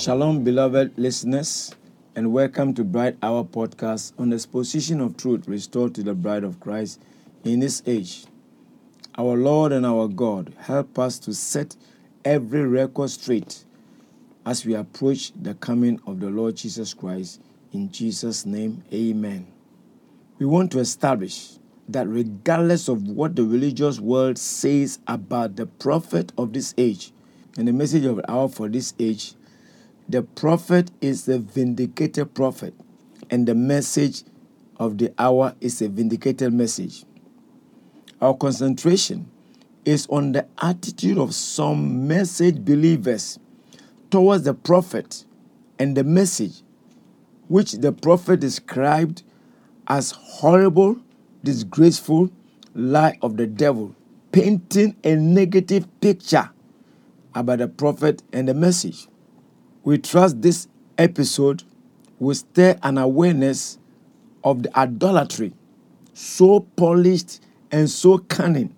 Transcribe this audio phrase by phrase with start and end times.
[0.00, 1.74] Shalom, beloved listeners,
[2.16, 6.42] and welcome to Bright Hour podcast on the exposition of truth restored to the bride
[6.42, 7.02] of Christ
[7.44, 8.24] in this age.
[9.18, 11.76] Our Lord and our God, help us to set
[12.24, 13.62] every record straight
[14.46, 17.42] as we approach the coming of the Lord Jesus Christ.
[17.74, 19.48] In Jesus' name, amen.
[20.38, 21.58] We want to establish
[21.90, 27.12] that regardless of what the religious world says about the prophet of this age,
[27.58, 29.34] and the message of our for this age
[30.10, 32.74] the prophet is a vindicated prophet,
[33.30, 34.24] and the message
[34.76, 37.04] of the hour is a vindicated message.
[38.20, 39.30] Our concentration
[39.84, 43.38] is on the attitude of some message believers
[44.10, 45.24] towards the prophet
[45.78, 46.62] and the message,
[47.46, 49.22] which the prophet described
[49.86, 50.98] as horrible,
[51.44, 52.30] disgraceful
[52.74, 53.94] lie of the devil,
[54.32, 56.50] painting a negative picture
[57.32, 59.06] about the prophet and the message.
[59.82, 61.64] We trust this episode
[62.18, 63.78] will stir an awareness
[64.44, 65.52] of the idolatry
[66.12, 68.74] so polished and so cunning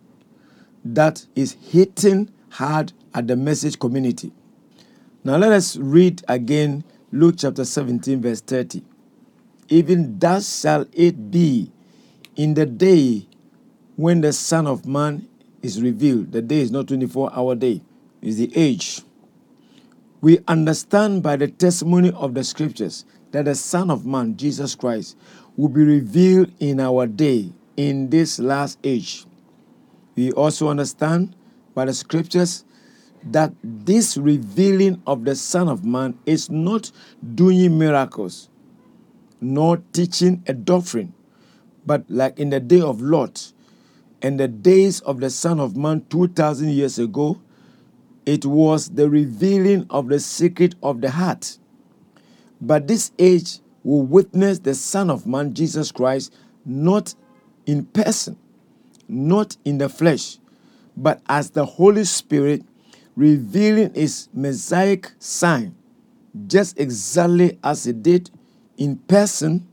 [0.85, 4.33] that is hitting hard at the message community.
[5.25, 8.83] Now let us read again Luke chapter 17, verse 30.
[9.69, 11.71] Even thus shall it be
[12.37, 13.27] in the day
[13.97, 15.29] when the Son of Man
[15.63, 16.33] is revealed.
[16.33, 17.83] The day is not 24 hour day,
[18.21, 19.03] it's the age.
[20.23, 25.17] We understand by the testimony of the scriptures that the Son of Man, Jesus Christ,
[25.57, 29.27] will be revealed in our day, in this last age.
[30.15, 31.35] We also understand
[31.75, 32.65] by the scriptures
[33.25, 36.93] that this revealing of the Son of Man is not
[37.35, 38.49] doing miracles,
[39.41, 41.15] nor teaching a doctrine,
[41.85, 43.53] but like in the day of Lot
[44.23, 47.41] and the days of the Son of Man 2,000 years ago,
[48.27, 51.59] it was the revealing of the secret of the heart.
[52.61, 56.33] But this age will witness the Son of Man, Jesus Christ,
[56.65, 57.15] not
[57.67, 58.37] in person,
[59.09, 60.39] not in the flesh,
[60.97, 62.63] but as the Holy Spirit
[63.17, 65.75] revealing his Messiah sign,
[66.47, 68.31] just exactly as it did
[68.79, 69.67] in person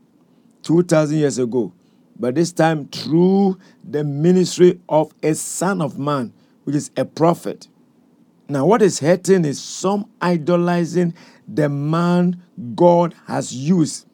[0.63, 1.72] 2,000 years ago.
[2.19, 6.34] But this time through the ministry of a Son of Man,
[6.66, 7.69] which is a prophet.
[8.51, 11.13] Now, what is hurting is some idolizing
[11.47, 12.41] the man
[12.73, 14.07] God has used.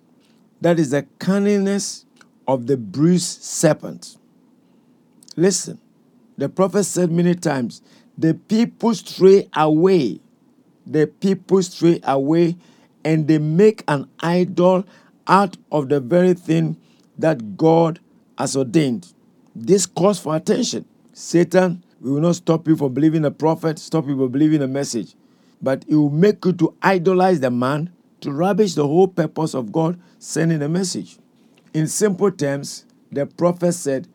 [0.59, 2.03] That is the cunningness
[2.46, 4.18] of the bruised serpent.
[5.38, 5.79] Listen,
[6.38, 7.81] the prophet said many times,
[8.18, 10.19] the people stray away.
[10.85, 12.57] The people stray away
[13.06, 14.85] and they make an idol
[15.28, 16.75] out of the very thing
[17.17, 18.02] that God
[18.38, 19.13] has ordained.
[19.56, 20.85] This calls for attention.
[21.13, 24.68] Satan we will not stop you from believing a prophet, stop you from believing a
[24.68, 25.16] message.
[25.62, 27.92] But it will make you to idolize the man,
[28.22, 31.18] to rubbish the whole purpose of God sending a message.
[31.74, 34.08] In simple terms, the prophet said,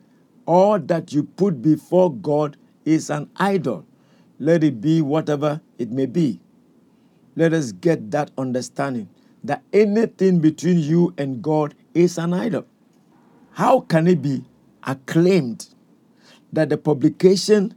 [0.47, 3.87] All that you put before God is an idol.
[4.39, 6.41] Let it be whatever it may be.
[7.37, 9.09] Let us get that understanding
[9.45, 12.67] that anything between you and God is an idol.
[13.53, 14.45] How can it be
[14.83, 15.69] acclaimed
[16.53, 17.75] that the publication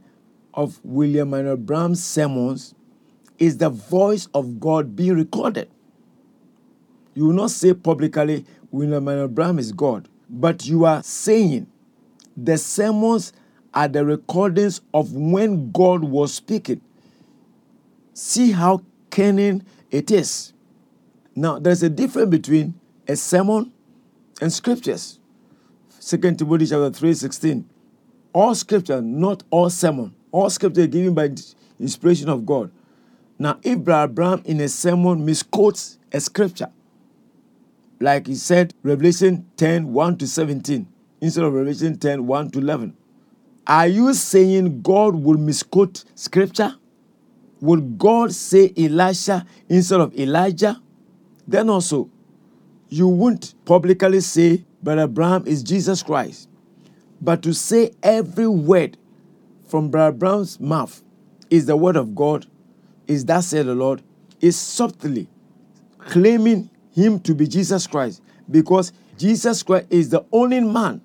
[0.52, 2.74] of William Manuel Branham's sermons
[3.38, 5.68] is the voice of God being recorded.
[7.14, 11.66] You will not say publicly, William Manuel Branham is God, but you are saying
[12.36, 13.32] the sermons
[13.72, 16.80] are the recordings of when God was speaking.
[18.12, 20.52] See how cunning it is.
[21.34, 23.72] Now, there's a difference between a sermon
[24.40, 25.18] and scriptures.
[26.00, 27.70] 2 Timothy chapter 3, 16
[28.34, 31.30] all scripture, not all sermon, all scripture given by
[31.80, 32.70] inspiration of God.
[33.38, 36.70] Now, if Branham in a sermon misquotes a scripture,
[38.00, 40.86] like he said, Revelation 10 1 to 17,
[41.20, 42.96] instead of Revelation 10 1 to 11,
[43.66, 46.74] are you saying God will misquote scripture?
[47.60, 50.82] Would God say Elisha instead of Elijah?
[51.46, 52.10] Then also,
[52.88, 56.48] you won't publicly say Brother Branham is Jesus Christ.
[57.20, 58.96] But to say every word
[59.66, 61.02] from Brother Branham's mouth
[61.50, 62.46] is the word of God,
[63.06, 64.02] is that said the Lord,
[64.40, 65.28] is subtly
[65.98, 68.22] claiming him to be Jesus Christ.
[68.50, 71.00] Because Jesus Christ is the only man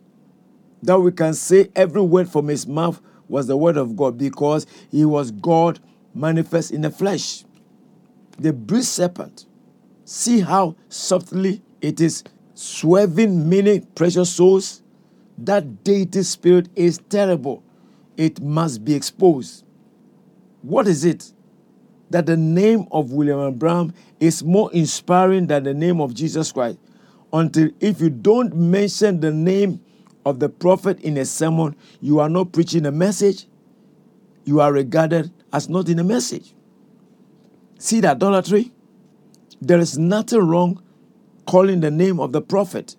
[0.84, 4.18] that we can say every word from his mouth was the word of God.
[4.18, 5.80] Because he was God
[6.14, 7.44] manifest in the flesh.
[8.38, 9.46] The bruised serpent,
[10.06, 12.24] see how subtly it is
[12.54, 14.82] swerving many precious souls
[15.46, 17.64] that deity spirit is terrible.
[18.18, 19.64] It must be exposed.
[20.62, 21.32] What is it?
[22.10, 26.80] that the name of William Branham is more inspiring than the name of Jesus Christ.
[27.32, 29.82] Until if you don't mention the name
[30.26, 33.48] of the prophet in a sermon, you are not preaching a message,
[34.44, 36.54] you are regarded as not in a message.
[37.78, 38.72] See the idolatry?
[39.62, 40.82] There is nothing wrong
[41.46, 42.96] calling the name of the prophet.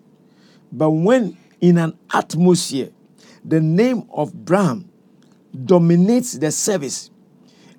[0.71, 2.89] But when in an atmosphere,
[3.45, 4.89] the name of Branham
[5.65, 7.09] dominates the service,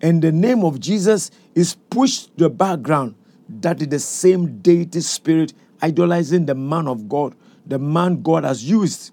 [0.01, 3.15] and the name of Jesus is pushed to the background,
[3.49, 7.35] that is the same deity spirit idolizing the man of God,
[7.67, 9.13] the man God has used.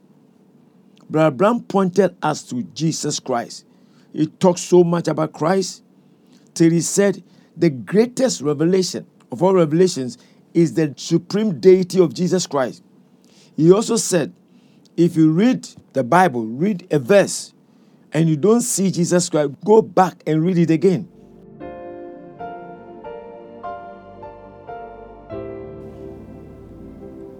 [1.10, 3.66] Brother Branham pointed us to Jesus Christ.
[4.14, 5.84] He talked so much about Christ
[6.54, 7.24] till he said
[7.58, 10.18] the greatest revelation of all revelations
[10.54, 12.84] is the supreme deity of Jesus Christ.
[13.56, 14.34] He also said,
[15.00, 17.54] if you read the Bible, read a verse,
[18.12, 21.08] and you don't see Jesus Christ, go back and read it again.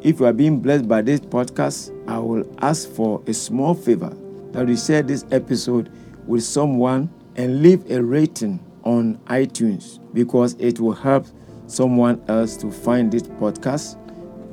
[0.02, 4.16] If you are being blessed by this podcast, I will ask for a small favor
[4.54, 5.92] that you share this episode
[6.28, 11.28] with someone and leave a rating on iTunes because it will help
[11.68, 13.98] someone else to find this podcast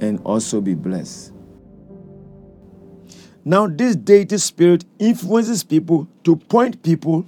[0.02, 1.35] and also be blessed.
[3.48, 7.24] Now, this deity spirit influences people to point people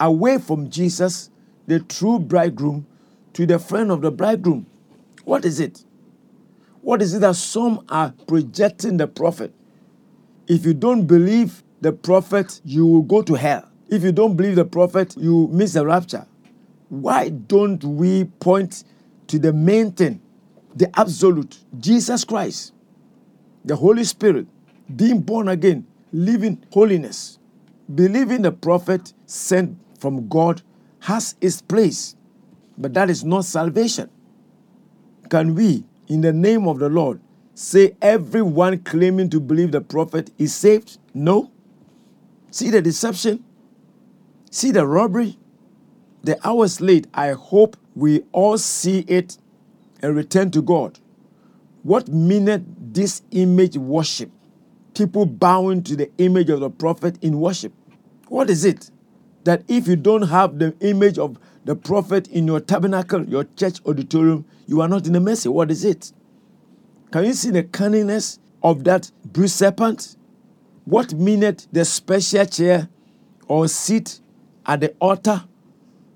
[0.00, 1.28] away from Jesus,
[1.66, 2.86] the true bridegroom,
[3.34, 4.64] to the friend of the bridegroom.
[5.26, 5.84] What is it?
[6.80, 9.52] What is it that some are projecting the prophet?
[10.48, 13.70] If you don't believe the prophet, you will go to hell.
[13.90, 16.24] If you don't believe the prophet, you miss the rapture.
[16.88, 18.84] Why don't we point
[19.26, 20.22] to the main thing,
[20.74, 22.72] the absolute, Jesus Christ,
[23.62, 24.46] the Holy Spirit,
[24.96, 27.38] being born again, living holiness,
[27.94, 30.62] believing the prophet sent from God
[31.00, 32.16] has its place,
[32.78, 34.10] but that is not salvation.
[35.28, 37.20] Can we, in the name of the Lord,
[37.54, 40.98] say everyone claiming to believe the prophet is saved?
[41.12, 41.50] No.
[42.50, 43.44] See the deception?
[44.50, 45.38] See the robbery?
[46.22, 49.38] The hours late, I hope we all see it
[50.02, 50.98] and return to God.
[51.82, 54.30] What meaneth this image worship?
[54.94, 57.72] People bowing to the image of the prophet in worship.
[58.28, 58.90] What is it?
[59.44, 63.80] That if you don't have the image of the prophet in your tabernacle, your church
[63.86, 65.48] auditorium, you are not in the mercy.
[65.48, 66.12] What is it?
[67.12, 70.16] Can you see the cunningness of that blue serpent?
[70.84, 72.88] What meaneth the special chair
[73.46, 74.20] or seat
[74.66, 75.44] at the altar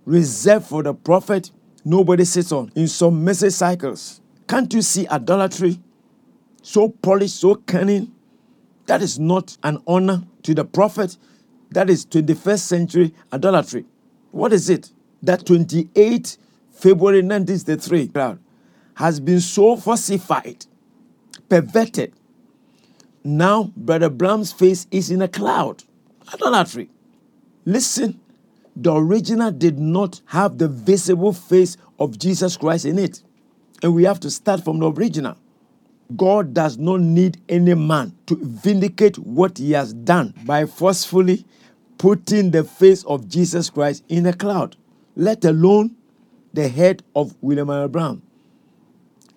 [0.05, 1.51] reserved for the prophet
[1.85, 4.21] nobody sits on in some message cycles?
[4.49, 5.79] Can't you see idolatry?
[6.63, 8.13] So polished, so cunning,
[8.89, 11.19] that is not an honor to the prophet.
[11.71, 13.85] That is 21st century idolatry.
[14.31, 14.91] What is it?
[15.23, 16.39] That 28
[16.73, 18.39] February 1963 crowd
[18.95, 20.65] has been so falsified,
[21.51, 22.15] perverted.
[23.23, 25.85] Now, Brother Branham's face is in a cloud.
[26.33, 26.89] Idolatry.
[27.67, 28.19] Listen,
[28.75, 33.23] the original did not have the visible face of Jesus Christ in it.
[33.83, 35.37] And we have to start from the original.
[36.17, 41.45] God does not need any man to vindicate what he has done by forcefully
[41.99, 44.77] putting the face of Jesus Christ in a cloud,
[45.17, 45.97] let alone
[46.55, 48.23] the head of William Branham.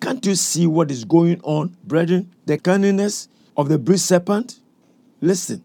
[0.00, 2.32] Can't you see what is going on, brethren?
[2.46, 4.60] The cunningness of the bruised serpent?
[5.20, 5.62] Listen,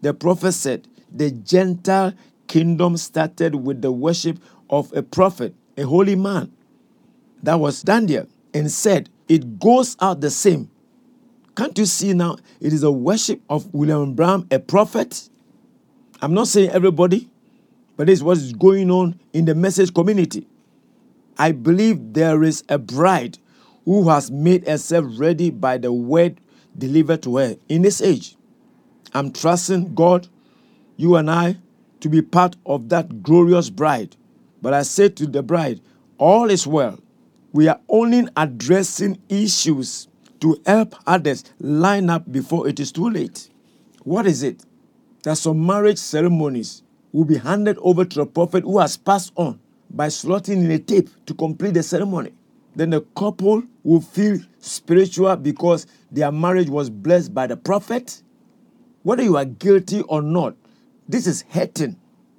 [0.00, 2.14] the prophet said, the Gentile
[2.46, 4.38] kingdom started with the worship
[4.70, 6.52] of a prophet, a holy man.
[7.42, 10.68] That was Daniel, and said, it goes out the same.
[11.56, 12.36] Can't you see now?
[12.60, 15.28] It is a worship of William Branham, a prophet.
[16.20, 17.30] I'm not saying everybody,
[17.96, 20.48] but this is what is going on in the message community.
[21.38, 23.38] I believe there is a bride
[23.84, 26.40] who has made herself ready by the word
[26.76, 28.36] delivered to her in this age.
[29.14, 30.26] I'm trusting God,
[30.96, 31.56] you and I,
[32.00, 34.16] to be part of that glorious bride.
[34.60, 35.80] But I say to the bride,
[36.18, 36.98] all is well
[37.52, 40.08] we are only addressing issues
[40.40, 43.48] to help others line up before it is too late.
[44.04, 44.64] What is it?
[45.24, 49.60] That some marriage ceremonies will be handed over to a prophet who has passed on
[49.90, 52.32] by slotting in a tape to complete the ceremony.
[52.76, 58.22] Then the couple will feel spiritual because their marriage was blessed by the prophet.
[59.02, 60.54] Whether you are guilty or not,
[61.08, 61.96] this is hurting.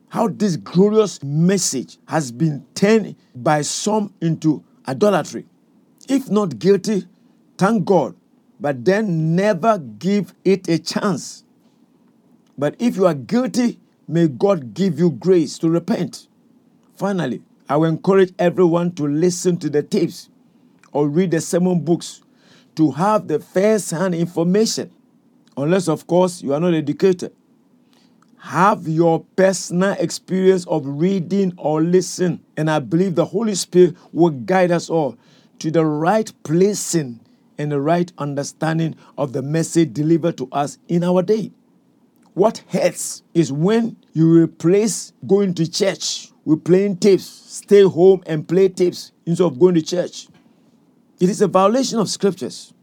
[0.08, 5.46] How this glorious message has been turned by some into idolatry.
[6.08, 7.08] If not guilty,
[7.58, 8.16] thank God,
[8.60, 11.44] but then never give it a chance.
[12.58, 16.28] But if you are guilty, may God give you grace to repent.
[16.96, 20.30] Finally, I will encourage everyone to listen to the tapes
[20.92, 22.22] or read the sermon books
[22.76, 24.92] to have the first hand information,
[25.58, 27.34] unless, of course, you are not educated.
[28.42, 34.32] Have your personal experience of reading or listen, and I believe the Holy Spirit will
[34.32, 35.16] guide us all
[35.60, 37.20] to the right placing
[37.60, 41.52] and the right understanding of the message delivered to us in our day.
[42.34, 48.48] What hurts is when you replace going to church with playing tapes, stay home and
[48.48, 50.28] play tapes instead of going to church.
[51.20, 52.74] It is a violation of scriptures.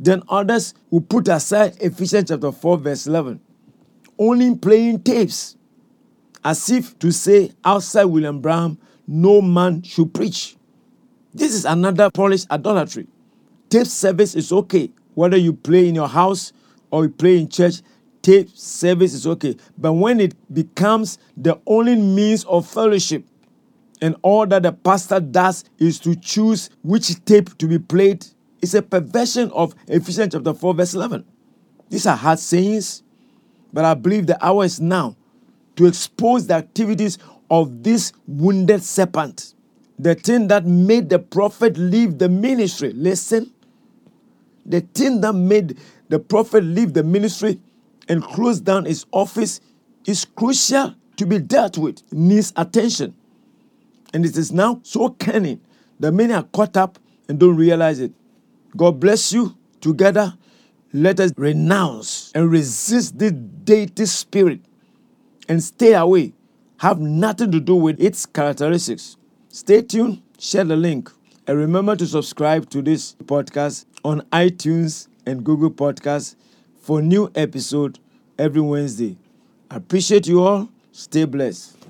[0.00, 3.40] Then others will put aside Ephesians chapter 4, verse 11,
[4.18, 5.56] only playing tapes,
[6.44, 10.56] as if to say, outside William Branham, no man should preach.
[11.32, 13.06] This is another Polish idolatry.
[13.68, 16.52] Tape service is okay, whether you play in your house
[16.90, 17.82] or you play in church.
[18.22, 23.24] Tape service is okay, but when it becomes the only means of fellowship,
[24.00, 28.26] and all that the pastor does is to choose which tape to be played,
[28.62, 31.24] it's a perversion of Ephesians chapter 4, verse 11.
[31.90, 33.02] These are hard sayings,
[33.74, 35.16] but I believe the hour is now
[35.76, 37.18] to expose the activities
[37.50, 39.54] of this wounded serpent
[39.98, 42.92] the thing that made the prophet leave the ministry.
[42.92, 43.52] Listen.
[44.66, 45.78] The thing that made
[46.08, 47.60] the prophet leave the ministry
[48.08, 49.60] and close down his office
[50.06, 53.14] is crucial to be dealt with, it needs attention.
[54.12, 55.60] And it is now so cunning
[56.00, 58.12] that many are caught up and don't realize it.
[58.76, 59.56] God bless you.
[59.80, 60.34] Together,
[60.94, 64.60] let us renounce and resist this deity spirit
[65.48, 66.32] and stay away.
[66.78, 69.16] Have nothing to do with its characteristics.
[69.48, 71.10] Stay tuned, share the link,
[71.48, 76.36] and remember to subscribe to this podcast on iTunes and Google Podcasts
[76.80, 77.98] for new episode
[78.38, 79.16] every Wednesday.
[79.70, 80.68] I appreciate you all.
[80.92, 81.83] Stay blessed.